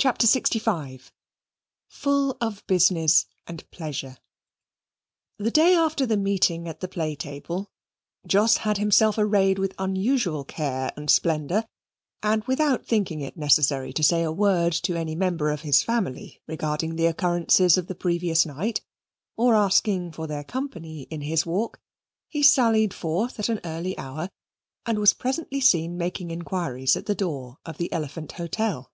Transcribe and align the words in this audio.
CHAPTER 0.00 0.28
LXV 0.28 1.10
Full 1.88 2.36
of 2.40 2.64
Business 2.68 3.26
and 3.48 3.68
Pleasure 3.72 4.16
The 5.38 5.50
day 5.50 5.74
after 5.74 6.06
the 6.06 6.16
meeting 6.16 6.68
at 6.68 6.78
the 6.78 6.86
play 6.86 7.16
table, 7.16 7.72
Jos 8.24 8.58
had 8.58 8.78
himself 8.78 9.18
arrayed 9.18 9.58
with 9.58 9.74
unusual 9.76 10.44
care 10.44 10.92
and 10.94 11.10
splendour, 11.10 11.66
and 12.22 12.44
without 12.44 12.86
thinking 12.86 13.22
it 13.22 13.36
necessary 13.36 13.92
to 13.94 14.04
say 14.04 14.22
a 14.22 14.30
word 14.30 14.72
to 14.84 14.94
any 14.94 15.16
member 15.16 15.50
of 15.50 15.62
his 15.62 15.82
family 15.82 16.40
regarding 16.46 16.94
the 16.94 17.06
occurrences 17.06 17.76
of 17.76 17.88
the 17.88 17.96
previous 17.96 18.46
night, 18.46 18.80
or 19.36 19.56
asking 19.56 20.12
for 20.12 20.28
their 20.28 20.44
company 20.44 21.08
in 21.10 21.22
his 21.22 21.44
walk, 21.44 21.80
he 22.28 22.40
sallied 22.44 22.94
forth 22.94 23.40
at 23.40 23.48
an 23.48 23.58
early 23.64 23.98
hour, 23.98 24.30
and 24.86 25.00
was 25.00 25.12
presently 25.12 25.60
seen 25.60 25.98
making 25.98 26.30
inquiries 26.30 26.96
at 26.96 27.06
the 27.06 27.16
door 27.16 27.58
of 27.66 27.78
the 27.78 27.92
Elephant 27.92 28.30
Hotel. 28.30 28.92